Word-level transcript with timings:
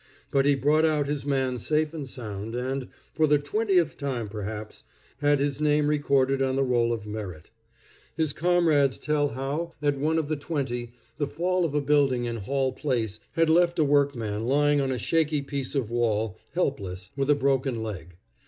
But 0.31 0.47
he 0.47 0.55
brought 0.55 0.83
out 0.83 1.05
his 1.05 1.27
man 1.27 1.59
safe 1.59 1.93
and 1.93 2.09
sound, 2.09 2.55
and, 2.55 2.87
for 3.13 3.27
the 3.27 3.37
twentieth 3.37 3.97
time 3.97 4.29
perhaps, 4.29 4.83
had 5.19 5.39
his 5.39 5.61
name 5.61 5.85
recorded 5.85 6.41
on 6.41 6.55
the 6.55 6.63
roll 6.63 6.91
of 6.91 7.05
merit. 7.05 7.51
His 8.17 8.33
comrades 8.33 8.97
tell 8.97 9.27
how, 9.29 9.73
at 9.79 9.99
one 9.99 10.17
of 10.17 10.27
the 10.27 10.35
twenty, 10.37 10.93
the 11.19 11.27
fall 11.27 11.65
of 11.65 11.75
a 11.75 11.81
building 11.81 12.25
in 12.25 12.37
Hall 12.37 12.71
Place 12.71 13.19
had 13.33 13.47
left 13.47 13.77
a 13.77 13.83
workman 13.83 14.45
lying 14.45 14.81
on 14.81 14.91
a 14.91 14.97
shaky 14.97 15.43
piece 15.43 15.75
of 15.75 15.91
wall, 15.91 16.39
helpless, 16.55 17.11
with 17.15 17.29
a 17.29 17.35
broken 17.35 17.83
leg. 17.83 18.15